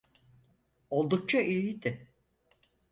[0.89, 2.11] Oldukça iyiydi.